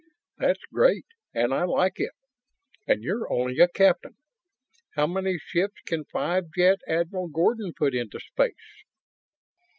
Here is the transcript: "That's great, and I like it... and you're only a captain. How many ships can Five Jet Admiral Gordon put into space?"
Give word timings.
"That's 0.39 0.63
great, 0.73 1.05
and 1.31 1.53
I 1.53 1.63
like 1.65 1.99
it... 1.99 2.13
and 2.87 3.03
you're 3.03 3.31
only 3.31 3.59
a 3.59 3.67
captain. 3.67 4.15
How 4.95 5.05
many 5.05 5.37
ships 5.37 5.79
can 5.85 6.05
Five 6.05 6.45
Jet 6.57 6.79
Admiral 6.87 7.27
Gordon 7.27 7.71
put 7.77 7.93
into 7.93 8.19
space?" 8.19 8.85